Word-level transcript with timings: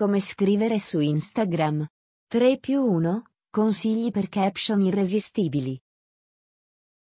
Come 0.00 0.20
scrivere 0.20 0.78
su 0.78 0.98
Instagram. 0.98 1.86
3 2.26 2.58
più 2.58 2.82
1. 2.82 3.22
Consigli 3.50 4.10
per 4.10 4.30
caption 4.30 4.80
irresistibili. 4.80 5.78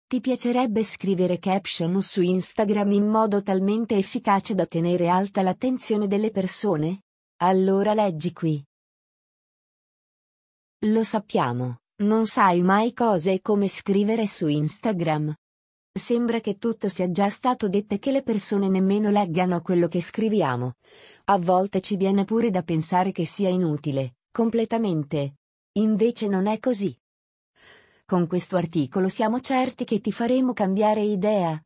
Ti 0.08 0.20
piacerebbe 0.20 0.84
scrivere 0.84 1.38
caption 1.38 2.02
su 2.02 2.24
Instagram 2.24 2.92
in 2.94 3.06
modo 3.06 3.44
talmente 3.44 3.96
efficace 3.96 4.56
da 4.56 4.66
tenere 4.66 5.08
alta 5.08 5.44
l'attenzione 5.44 6.08
delle 6.08 6.32
persone? 6.32 7.04
Allora 7.44 7.94
leggi 7.94 8.34
qui. 8.34 8.60
Lo 10.88 11.04
sappiamo, 11.04 11.82
non 11.98 12.26
sai 12.26 12.64
mai 12.64 12.96
cosa 12.96 13.30
e 13.30 13.40
come 13.42 13.68
scrivere 13.68 14.26
su 14.26 14.48
Instagram. 14.48 15.32
Sembra 15.92 16.40
che 16.40 16.58
tutto 16.58 16.88
sia 16.88 17.10
già 17.10 17.30
stato 17.30 17.68
detto 17.68 17.96
e 17.96 18.00
che 18.00 18.12
le 18.12 18.22
persone 18.22 18.70
nemmeno 18.70 19.10
leggano 19.10 19.62
quello 19.62 19.88
che 19.88 20.02
scriviamo. 20.02 20.76
A 21.26 21.38
volte 21.38 21.82
ci 21.82 21.96
viene 21.98 22.26
pure 22.26 22.52
da 22.52 22.62
pensare 22.62 23.12
che 23.12 23.26
sia 23.26 23.50
inutile, 23.50 24.16
completamente. 24.32 25.36
Invece 25.74 26.28
non 26.28 26.48
è 26.48 26.60
così. 26.60 26.96
Con 28.06 28.28
questo 28.28 28.56
articolo 28.56 29.08
siamo 29.08 29.40
certi 29.40 29.84
che 29.84 30.00
ti 30.00 30.12
faremo 30.12 30.54
cambiare 30.54 31.02
idea. 31.02 31.62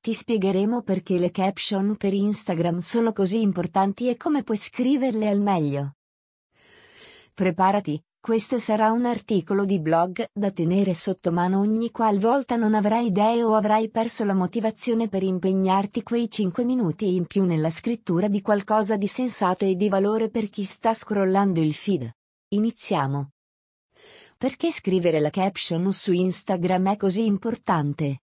Ti 0.00 0.14
spiegheremo 0.14 0.82
perché 0.82 1.18
le 1.18 1.30
caption 1.30 1.96
per 1.96 2.14
Instagram 2.14 2.78
sono 2.78 3.12
così 3.12 3.40
importanti 3.40 4.08
e 4.08 4.16
come 4.16 4.42
puoi 4.42 4.56
scriverle 4.56 5.28
al 5.28 5.40
meglio. 5.40 5.96
Preparati, 7.34 8.02
questo 8.26 8.58
sarà 8.58 8.90
un 8.90 9.04
articolo 9.04 9.64
di 9.64 9.78
blog 9.78 10.30
da 10.32 10.50
tenere 10.50 10.96
sotto 10.96 11.30
mano 11.30 11.60
ogni 11.60 11.92
qualvolta 11.92 12.56
non 12.56 12.74
avrai 12.74 13.06
idee 13.06 13.44
o 13.44 13.54
avrai 13.54 13.88
perso 13.88 14.24
la 14.24 14.34
motivazione 14.34 15.08
per 15.08 15.22
impegnarti 15.22 16.02
quei 16.02 16.28
5 16.28 16.64
minuti 16.64 17.14
in 17.14 17.26
più 17.26 17.44
nella 17.44 17.70
scrittura 17.70 18.26
di 18.26 18.42
qualcosa 18.42 18.96
di 18.96 19.06
sensato 19.06 19.64
e 19.64 19.76
di 19.76 19.88
valore 19.88 20.28
per 20.28 20.50
chi 20.50 20.64
sta 20.64 20.92
scrollando 20.92 21.60
il 21.60 21.72
feed. 21.72 22.10
Iniziamo. 22.48 23.30
Perché 24.36 24.72
scrivere 24.72 25.20
la 25.20 25.30
caption 25.30 25.92
su 25.92 26.10
Instagram 26.10 26.94
è 26.94 26.96
così 26.96 27.26
importante? 27.26 28.22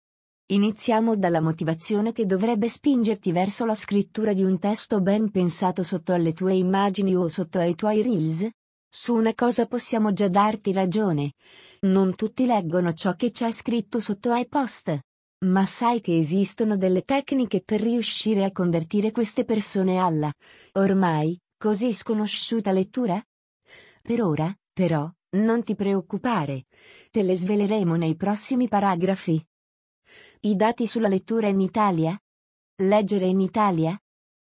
Iniziamo 0.46 1.18
dalla 1.18 1.42
motivazione 1.42 2.14
che 2.14 2.26
dovrebbe 2.26 2.70
spingerti 2.70 3.34
verso 3.34 3.66
la 3.66 3.76
scrittura 3.76 4.32
di 4.32 4.46
un 4.46 4.60
testo 4.60 5.02
ben 5.02 5.30
pensato 5.30 5.84
sotto 5.84 6.14
alle 6.14 6.32
tue 6.32 6.54
immagini 6.54 7.18
o 7.18 7.28
sotto 7.28 7.60
ai 7.60 7.76
tuoi 7.76 8.02
reels. 8.02 8.50
Su 8.92 9.14
una 9.14 9.36
cosa 9.36 9.68
possiamo 9.68 10.14
già 10.14 10.28
darti 10.28 10.72
ragione. 10.74 11.34
Non 11.82 12.16
tutti 12.16 12.48
leggono 12.48 12.94
ciò 12.94 13.14
che 13.14 13.30
c'è 13.30 13.52
scritto 13.52 14.00
sotto 14.00 14.32
ai 14.32 14.48
post. 14.48 15.00
Ma 15.46 15.66
sai 15.66 16.02
che 16.02 16.18
esistono 16.18 16.76
delle 16.76 17.04
tecniche 17.04 17.62
per 17.62 17.82
riuscire 17.82 18.44
a 18.44 18.52
convertire 18.52 19.12
queste 19.12 19.46
persone 19.46 19.98
alla, 19.98 20.34
ormai, 20.74 21.40
così 21.56 21.94
sconosciuta 21.94 22.72
lettura? 22.72 23.24
Per 24.02 24.22
ora, 24.24 24.54
però, 24.74 25.10
non 25.38 25.64
ti 25.64 25.76
preoccupare. 25.76 26.66
Te 27.12 27.22
le 27.22 27.38
sveleremo 27.38 27.96
nei 27.96 28.16
prossimi 28.16 28.68
paragrafi. 28.68 29.42
I 30.42 30.56
dati 30.56 30.88
sulla 30.88 31.08
lettura 31.08 31.48
in 31.48 31.62
Italia? 31.62 32.20
Leggere 32.82 33.26
in 33.26 33.40
Italia? 33.40 33.98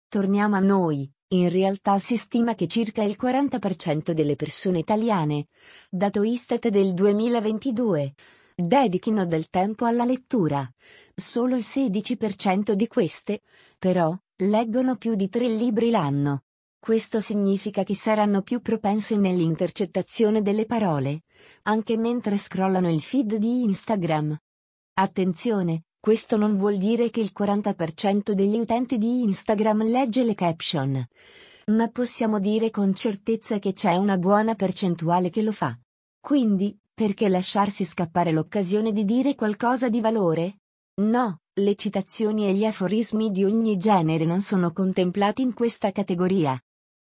Torniamo 0.09 0.55
a 0.55 0.59
noi. 0.59 1.09
In 1.33 1.47
realtà 1.49 1.97
si 1.97 2.17
stima 2.17 2.55
che 2.55 2.67
circa 2.67 3.03
il 3.03 3.15
40% 3.17 4.11
delle 4.11 4.35
persone 4.35 4.79
italiane, 4.79 5.47
dato 5.89 6.23
Istat 6.23 6.67
del 6.67 6.93
2022, 6.93 8.13
dedichino 8.53 9.25
del 9.25 9.49
tempo 9.49 9.85
alla 9.85 10.03
lettura. 10.03 10.69
Solo 11.15 11.55
il 11.55 11.63
16% 11.65 12.73
di 12.73 12.85
queste, 12.87 13.43
però, 13.79 14.13
leggono 14.43 14.97
più 14.97 15.15
di 15.15 15.29
tre 15.29 15.47
libri 15.47 15.89
l'anno. 15.89 16.43
Questo 16.77 17.21
significa 17.21 17.83
che 17.83 17.95
saranno 17.95 18.41
più 18.41 18.59
propense 18.59 19.15
nell'intercettazione 19.15 20.41
delle 20.41 20.65
parole, 20.65 21.21
anche 21.63 21.95
mentre 21.95 22.37
scrollano 22.37 22.91
il 22.91 23.01
feed 23.01 23.35
di 23.35 23.61
Instagram. 23.63 24.37
Attenzione, 24.95 25.83
questo 26.01 26.35
non 26.35 26.57
vuol 26.57 26.77
dire 26.77 27.11
che 27.11 27.19
il 27.19 27.31
40% 27.37 28.31
degli 28.31 28.57
utenti 28.57 28.97
di 28.97 29.21
Instagram 29.21 29.83
legge 29.83 30.23
le 30.23 30.33
caption. 30.33 31.05
Ma 31.67 31.87
possiamo 31.89 32.39
dire 32.39 32.71
con 32.71 32.95
certezza 32.95 33.59
che 33.59 33.73
c'è 33.73 33.97
una 33.97 34.17
buona 34.17 34.55
percentuale 34.55 35.29
che 35.29 35.43
lo 35.43 35.51
fa. 35.51 35.77
Quindi, 36.19 36.75
perché 36.91 37.29
lasciarsi 37.29 37.85
scappare 37.85 38.31
l'occasione 38.31 38.91
di 38.91 39.05
dire 39.05 39.35
qualcosa 39.35 39.89
di 39.89 40.01
valore? 40.01 40.61
No, 41.01 41.41
le 41.53 41.75
citazioni 41.75 42.47
e 42.47 42.53
gli 42.53 42.65
aforismi 42.65 43.29
di 43.29 43.43
ogni 43.43 43.77
genere 43.77 44.25
non 44.25 44.41
sono 44.41 44.73
contemplati 44.73 45.43
in 45.43 45.53
questa 45.53 45.91
categoria. 45.91 46.59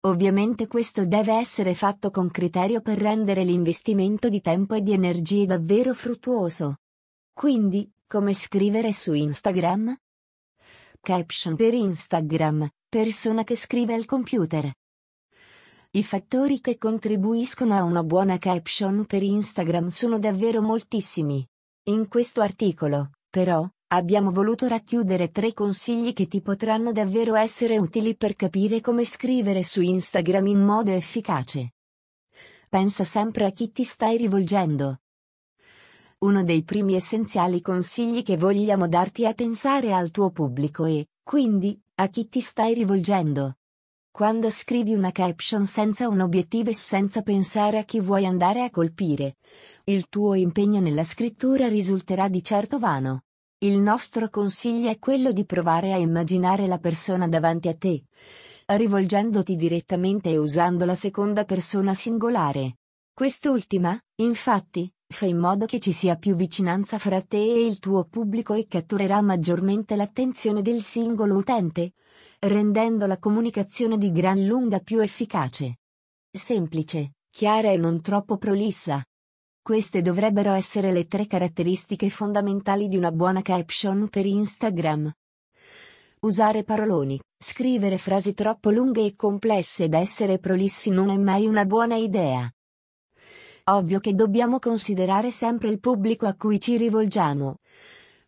Ovviamente 0.06 0.68
questo 0.68 1.06
deve 1.06 1.34
essere 1.34 1.74
fatto 1.74 2.10
con 2.10 2.32
criterio 2.32 2.80
per 2.80 3.00
rendere 3.00 3.44
l'investimento 3.44 4.30
di 4.30 4.40
tempo 4.40 4.76
e 4.76 4.82
di 4.82 4.94
energie 4.94 5.46
davvero 5.46 5.94
fruttuoso. 5.94 6.78
Quindi, 7.34 7.92
come 8.08 8.34
scrivere 8.34 8.94
su 8.94 9.14
Instagram? 9.14 9.96
Caption 11.00 11.56
per 11.56 11.74
Instagram, 11.74 12.68
persona 12.88 13.44
che 13.44 13.58
scrive 13.58 13.94
al 13.94 14.06
computer. 14.06 14.72
I 15.92 16.04
fattori 16.04 16.62
che 16.62 16.78
contribuiscono 16.78 17.76
a 17.76 17.84
una 17.84 18.04
buona 18.04 18.38
caption 18.38 19.06
per 19.06 19.24
Instagram 19.24 19.88
sono 19.88 20.20
davvero 20.20 20.62
moltissimi. 20.62 21.46
In 21.90 22.08
questo 22.08 22.42
articolo, 22.42 23.12
però, 23.30 23.70
Abbiamo 23.90 24.32
voluto 24.32 24.68
racchiudere 24.68 25.32
tre 25.32 25.54
consigli 25.54 26.12
che 26.12 26.28
ti 26.28 26.42
potranno 26.42 26.92
davvero 26.92 27.36
essere 27.36 27.78
utili 27.78 28.18
per 28.18 28.36
capire 28.36 28.82
come 28.82 29.06
scrivere 29.06 29.64
su 29.64 29.80
Instagram 29.80 30.48
in 30.48 30.60
modo 30.62 30.92
efficace. 30.92 31.72
Pensa 32.70 33.06
sempre 33.06 33.46
a 33.46 33.52
chi 33.52 33.72
ti 33.72 33.86
stai 33.86 34.18
rivolgendo. 34.18 34.98
Uno 36.20 36.44
dei 36.44 36.64
primi 36.64 36.96
essenziali 36.96 37.62
consigli 37.62 38.24
che 38.24 38.38
vogliamo 38.38 38.88
darti 38.88 39.26
è 39.26 39.36
pensare 39.36 39.94
al 39.94 40.10
tuo 40.10 40.32
pubblico 40.32 40.86
e, 40.86 41.10
quindi, 41.22 41.80
a 41.96 42.08
chi 42.08 42.28
ti 42.28 42.40
stai 42.40 42.74
rivolgendo. 42.74 43.58
Quando 44.10 44.50
scrivi 44.50 44.96
una 44.96 45.12
caption 45.12 45.68
senza 45.68 46.08
un 46.08 46.22
obiettivo 46.22 46.72
e 46.72 46.74
senza 46.74 47.22
pensare 47.22 47.78
a 47.78 47.84
chi 47.84 48.00
vuoi 48.00 48.26
andare 48.26 48.64
a 48.64 48.72
colpire, 48.72 49.36
il 49.84 50.08
tuo 50.10 50.34
impegno 50.34 50.80
nella 50.80 51.04
scrittura 51.04 51.68
risulterà 51.68 52.28
di 52.30 52.44
certo 52.44 52.80
vano. 52.80 53.26
Il 53.60 53.80
nostro 53.80 54.32
consiglio 54.32 54.90
è 54.90 54.98
quello 54.98 55.32
di 55.32 55.46
provare 55.46 55.94
a 55.94 55.98
immaginare 55.98 56.66
la 56.66 56.80
persona 56.80 57.28
davanti 57.28 57.68
a 57.68 57.76
te, 57.76 58.06
rivolgendoti 58.66 59.56
direttamente 59.56 60.32
e 60.32 60.38
usando 60.38 60.84
la 60.84 60.96
seconda 60.96 61.46
persona 61.46 61.94
singolare. 61.94 62.78
Quest'ultima, 63.14 64.00
infatti, 64.16 64.92
fa 65.10 65.26
in 65.26 65.38
modo 65.38 65.66
che 65.66 65.80
ci 65.80 65.92
sia 65.92 66.16
più 66.16 66.36
vicinanza 66.36 67.00
fra 67.00 67.22
te 67.22 67.38
e 67.38 67.66
il 67.66 67.80
tuo 67.80 68.04
pubblico 68.06 68.54
e 68.54 68.68
catturerà 68.68 69.22
maggiormente 69.22 69.96
l'attenzione 69.96 70.62
del 70.62 70.82
singolo 70.82 71.36
utente, 71.36 71.94
rendendo 72.40 73.06
la 73.06 73.18
comunicazione 73.18 73.98
di 73.98 74.12
gran 74.12 74.44
lunga 74.46 74.80
più 74.80 75.00
efficace. 75.00 75.78
Semplice, 76.30 77.14
chiara 77.30 77.72
e 77.72 77.78
non 77.78 78.02
troppo 78.02 78.38
prolissa. 78.38 79.04
Queste 79.62 80.02
dovrebbero 80.02 80.52
essere 80.54 80.92
le 80.92 81.08
tre 81.08 81.26
caratteristiche 81.26 82.10
fondamentali 82.10 82.88
di 82.88 82.96
una 82.96 83.12
buona 83.12 83.42
caption 83.42 84.08
per 84.10 84.26
Instagram. 84.26 85.12
Usare 86.20 86.64
paroloni, 86.64 87.20
scrivere 87.38 87.98
frasi 87.98 88.34
troppo 88.34 88.72
lunghe 88.72 89.06
e 89.06 89.16
complesse 89.16 89.86
ed 89.86 89.94
essere 89.94 90.40
prolissi 90.40 90.90
non 90.90 91.10
è 91.10 91.18
mai 91.18 91.46
una 91.46 91.66
buona 91.66 91.96
idea. 91.96 92.50
Ovvio 93.70 94.00
che 94.00 94.14
dobbiamo 94.14 94.60
considerare 94.60 95.30
sempre 95.30 95.68
il 95.68 95.82
pubblico 95.82 96.26
a 96.26 96.36
cui 96.36 96.58
ci 96.58 96.78
rivolgiamo. 96.78 97.58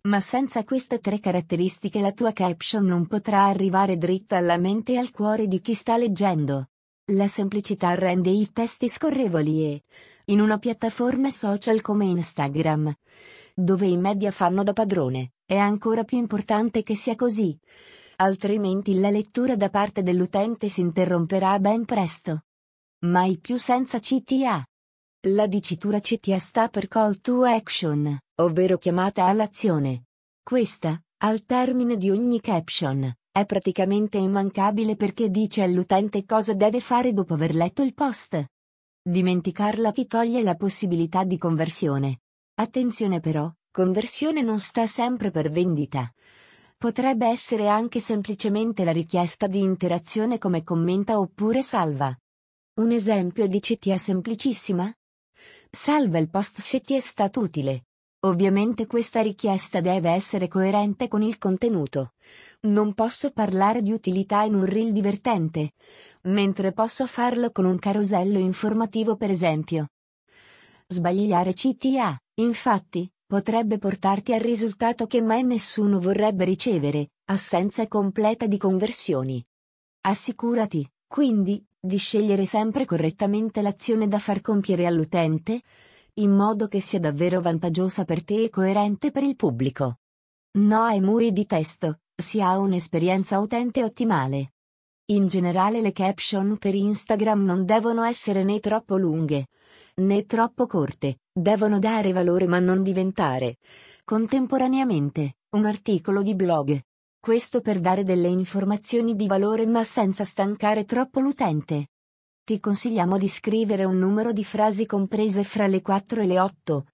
Ma 0.01 0.19
senza 0.19 0.65
queste 0.65 0.99
tre 0.99 1.21
caratteristiche 1.21 2.01
la 2.01 2.11
tua 2.11 2.33
caption 2.33 2.85
non 2.85 3.07
potrà 3.07 3.45
arrivare 3.45 3.97
dritta 3.97 4.35
alla 4.35 4.57
mente 4.57 4.93
e 4.93 4.97
al 4.97 5.11
cuore 5.11 5.47
di 5.47 5.61
chi 5.61 5.73
sta 5.73 5.95
leggendo. 5.95 6.71
La 7.13 7.27
semplicità 7.27 7.95
rende 7.95 8.29
i 8.29 8.49
testi 8.51 8.89
scorrevoli 8.89 9.63
e, 9.63 9.83
in 10.25 10.41
una 10.41 10.57
piattaforma 10.57 11.29
social 11.29 11.79
come 11.79 12.05
Instagram, 12.05 12.93
dove 13.53 13.87
i 13.87 13.97
media 13.97 14.31
fanno 14.31 14.61
da 14.63 14.73
padrone, 14.73 15.31
è 15.45 15.55
ancora 15.55 16.03
più 16.03 16.17
importante 16.17 16.83
che 16.83 16.95
sia 16.95 17.15
così. 17.15 17.57
Altrimenti 18.17 18.99
la 18.99 19.09
lettura 19.09 19.55
da 19.55 19.69
parte 19.69 20.03
dell'utente 20.03 20.67
si 20.67 20.81
interromperà 20.81 21.57
ben 21.59 21.85
presto. 21.85 22.43
Mai 23.05 23.37
più 23.39 23.57
senza 23.57 23.99
CTA. 23.99 24.68
La 25.27 25.47
dicitura 25.47 25.99
CTA 25.99 26.39
sta 26.39 26.69
per 26.69 26.87
Call 26.87 27.19
to 27.19 27.43
Action, 27.43 28.17
ovvero 28.35 28.77
chiamata 28.77 29.25
all'azione. 29.25 30.05
Questa, 30.41 30.97
al 31.23 31.43
termine 31.43 31.97
di 31.97 32.09
ogni 32.09 32.39
caption, 32.39 33.13
è 33.29 33.45
praticamente 33.45 34.17
immancabile 34.17 34.95
perché 34.95 35.29
dice 35.29 35.61
all'utente 35.61 36.23
cosa 36.23 36.53
deve 36.53 36.79
fare 36.79 37.11
dopo 37.11 37.33
aver 37.33 37.53
letto 37.53 37.81
il 37.83 37.93
post. 37.93 38.45
Dimenticarla 39.01 39.91
ti 39.91 40.07
toglie 40.07 40.41
la 40.41 40.55
possibilità 40.55 41.25
di 41.25 41.37
conversione. 41.37 42.21
Attenzione 42.53 43.19
però, 43.19 43.53
conversione 43.71 44.41
non 44.41 44.59
sta 44.59 44.87
sempre 44.87 45.31
per 45.31 45.49
vendita. 45.49 46.09
Potrebbe 46.77 47.27
essere 47.27 47.67
anche 47.67 47.99
semplicemente 47.99 48.85
la 48.85 48.93
richiesta 48.93 49.47
di 49.47 49.59
interazione 49.59 50.37
come 50.37 50.63
commenta 50.63 51.19
oppure 51.19 51.61
salva. 51.61 52.17
Un 52.75 52.91
esempio 52.91 53.47
di 53.47 53.59
CTA 53.59 53.97
semplicissima? 53.97 54.89
Salva 55.71 56.17
il 56.17 56.31
post 56.31 56.61
se 56.61 56.81
ti 56.81 56.95
è 56.95 56.99
stato 56.99 57.41
utile. 57.41 57.83
Ovviamente 58.21 58.87
questa 58.87 59.21
richiesta 59.21 59.81
deve 59.81 60.09
essere 60.09 60.47
coerente 60.47 61.07
con 61.07 61.21
il 61.21 61.37
contenuto. 61.37 62.13
Non 62.61 62.95
posso 62.95 63.29
parlare 63.29 63.83
di 63.83 63.91
utilità 63.91 64.41
in 64.41 64.55
un 64.55 64.65
reel 64.65 64.91
divertente, 64.91 65.73
mentre 66.23 66.73
posso 66.73 67.05
farlo 67.05 67.51
con 67.51 67.65
un 67.65 67.77
carosello 67.77 68.39
informativo 68.39 69.15
per 69.15 69.29
esempio. 69.29 69.89
Sbagliare 70.87 71.53
CTA, 71.53 72.19
infatti, 72.41 73.07
potrebbe 73.27 73.77
portarti 73.77 74.33
al 74.33 74.39
risultato 74.39 75.05
che 75.05 75.21
mai 75.21 75.43
nessuno 75.43 75.99
vorrebbe 75.99 76.45
ricevere, 76.45 77.11
assenza 77.25 77.87
completa 77.87 78.47
di 78.47 78.57
conversioni. 78.57 79.45
Assicurati, 80.01 80.89
quindi, 81.05 81.63
di 81.79 81.97
scegliere 81.97 82.45
sempre 82.45 82.85
correttamente 82.85 83.61
l'azione 83.61 84.07
da 84.07 84.19
far 84.19 84.41
compiere 84.41 84.85
all'utente, 84.85 85.61
in 86.15 86.31
modo 86.31 86.67
che 86.67 86.81
sia 86.81 86.99
davvero 86.99 87.39
vantaggiosa 87.39 88.03
per 88.03 88.23
te 88.23 88.43
e 88.43 88.49
coerente 88.49 89.11
per 89.11 89.23
il 89.23 89.35
pubblico. 89.35 89.99
No 90.57 90.83
ai 90.83 90.99
muri 90.99 91.31
di 91.31 91.45
testo, 91.45 91.99
si 92.15 92.41
ha 92.41 92.57
un'esperienza 92.57 93.39
utente 93.39 93.83
ottimale. 93.83 94.53
In 95.11 95.27
generale 95.27 95.81
le 95.81 95.91
caption 95.91 96.57
per 96.57 96.75
Instagram 96.75 97.43
non 97.43 97.65
devono 97.65 98.03
essere 98.03 98.43
né 98.43 98.59
troppo 98.59 98.97
lunghe, 98.97 99.47
né 99.95 100.25
troppo 100.25 100.67
corte, 100.67 101.19
devono 101.31 101.79
dare 101.79 102.11
valore 102.11 102.45
ma 102.45 102.59
non 102.59 102.83
diventare, 102.83 103.57
contemporaneamente, 104.03 105.37
un 105.51 105.65
articolo 105.65 106.21
di 106.21 106.35
blog. 106.35 106.79
Questo 107.21 107.59
per 107.59 107.81
dare 107.81 108.05
delle 108.05 108.29
informazioni 108.29 109.13
di 109.13 109.27
valore 109.27 109.65
ma 109.65 109.83
senza 109.83 110.23
stancare 110.23 110.85
troppo 110.85 111.19
l'utente. 111.19 111.89
Ti 112.45 112.61
consigliamo 112.61 113.17
di 113.17 113.27
scrivere 113.27 113.83
un 113.83 113.97
numero 113.97 114.31
di 114.31 114.45
frasi 114.45 114.85
comprese 114.85 115.43
fra 115.43 115.67
le 115.67 115.81
4 115.81 116.21
e 116.21 116.25
le 116.25 116.39
8, 116.39 116.85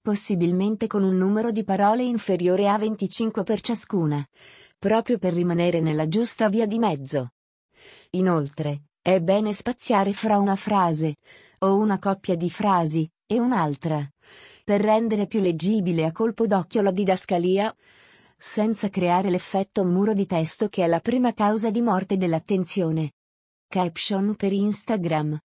possibilmente 0.00 0.86
con 0.86 1.02
un 1.02 1.16
numero 1.16 1.50
di 1.50 1.64
parole 1.64 2.04
inferiore 2.04 2.68
a 2.68 2.78
25 2.78 3.42
per 3.42 3.60
ciascuna, 3.60 4.24
proprio 4.78 5.18
per 5.18 5.32
rimanere 5.32 5.80
nella 5.80 6.06
giusta 6.06 6.48
via 6.48 6.64
di 6.64 6.78
mezzo. 6.78 7.30
Inoltre, 8.10 8.84
è 9.02 9.20
bene 9.20 9.52
spaziare 9.52 10.12
fra 10.12 10.38
una 10.38 10.54
frase, 10.54 11.16
o 11.58 11.76
una 11.76 11.98
coppia 11.98 12.36
di 12.36 12.48
frasi, 12.48 13.10
e 13.26 13.40
un'altra, 13.40 14.08
per 14.62 14.80
rendere 14.80 15.26
più 15.26 15.40
leggibile 15.40 16.04
a 16.04 16.12
colpo 16.12 16.46
d'occhio 16.46 16.82
la 16.82 16.92
didascalia, 16.92 17.74
senza 18.36 18.88
creare 18.90 19.30
l'effetto 19.30 19.84
muro 19.84 20.12
di 20.14 20.26
testo 20.26 20.68
che 20.68 20.84
è 20.84 20.86
la 20.86 21.00
prima 21.00 21.32
causa 21.32 21.70
di 21.70 21.80
morte 21.80 22.16
dell'attenzione. 22.16 23.12
Caption 23.66 24.36
per 24.36 24.52
Instagram. 24.52 25.38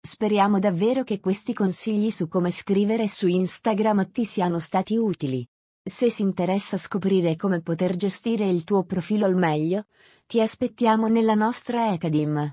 Speriamo 0.00 0.58
davvero 0.58 1.04
che 1.04 1.20
questi 1.20 1.52
consigli 1.52 2.10
su 2.10 2.26
come 2.26 2.50
scrivere 2.50 3.06
su 3.06 3.26
Instagram 3.26 4.10
ti 4.10 4.24
siano 4.24 4.58
stati 4.58 4.96
utili. 4.96 5.46
Se 5.82 6.10
si 6.10 6.22
interessa 6.22 6.76
scoprire 6.76 7.36
come 7.36 7.60
poter 7.60 7.96
gestire 7.96 8.48
il 8.48 8.64
tuo 8.64 8.84
profilo 8.84 9.26
al 9.26 9.36
meglio, 9.36 9.86
ti 10.26 10.40
aspettiamo 10.40 11.08
nella 11.08 11.34
nostra 11.34 11.90
Academy. 11.90 12.50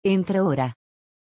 Entra 0.00 0.42
ora 0.42 0.77